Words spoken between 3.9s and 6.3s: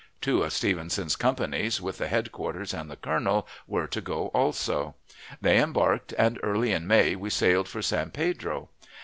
go also. They embarked,